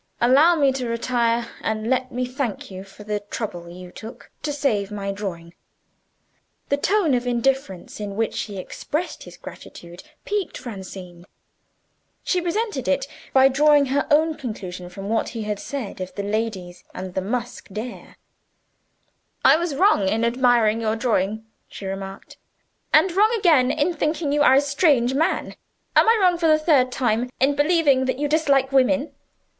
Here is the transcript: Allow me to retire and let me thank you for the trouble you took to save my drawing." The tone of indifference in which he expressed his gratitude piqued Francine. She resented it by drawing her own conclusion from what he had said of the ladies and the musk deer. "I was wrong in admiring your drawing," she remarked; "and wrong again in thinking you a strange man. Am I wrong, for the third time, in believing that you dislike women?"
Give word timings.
Allow 0.19 0.55
me 0.55 0.71
to 0.71 0.87
retire 0.89 1.47
and 1.61 1.87
let 1.87 2.11
me 2.11 2.25
thank 2.25 2.71
you 2.71 2.83
for 2.83 3.03
the 3.03 3.19
trouble 3.19 3.69
you 3.69 3.91
took 3.91 4.31
to 4.41 4.51
save 4.51 4.89
my 4.91 5.11
drawing." 5.11 5.53
The 6.69 6.77
tone 6.77 7.13
of 7.13 7.27
indifference 7.27 7.99
in 7.99 8.15
which 8.15 8.39
he 8.39 8.57
expressed 8.57 9.21
his 9.21 9.37
gratitude 9.37 10.01
piqued 10.25 10.57
Francine. 10.57 11.27
She 12.23 12.41
resented 12.41 12.87
it 12.87 13.05
by 13.31 13.47
drawing 13.47 13.85
her 13.93 14.07
own 14.09 14.33
conclusion 14.33 14.89
from 14.89 15.07
what 15.07 15.29
he 15.37 15.43
had 15.43 15.59
said 15.59 16.01
of 16.01 16.15
the 16.15 16.23
ladies 16.23 16.83
and 16.95 17.13
the 17.13 17.21
musk 17.21 17.67
deer. 17.71 18.15
"I 19.45 19.55
was 19.55 19.75
wrong 19.75 20.09
in 20.09 20.25
admiring 20.25 20.81
your 20.81 20.95
drawing," 20.95 21.45
she 21.67 21.85
remarked; 21.85 22.37
"and 22.91 23.11
wrong 23.11 23.31
again 23.37 23.69
in 23.69 23.93
thinking 23.93 24.31
you 24.31 24.41
a 24.43 24.61
strange 24.61 25.13
man. 25.13 25.53
Am 25.95 26.09
I 26.09 26.17
wrong, 26.19 26.39
for 26.39 26.47
the 26.47 26.57
third 26.57 26.91
time, 26.91 27.29
in 27.39 27.55
believing 27.55 28.05
that 28.05 28.17
you 28.17 28.27
dislike 28.27 28.71
women?" 28.71 29.13